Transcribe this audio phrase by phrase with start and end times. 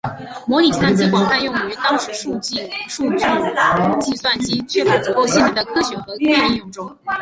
[0.47, 2.55] 模拟计算机广泛用于当时数字
[3.99, 6.97] 计算机缺乏足够性能的科学和工业应用中。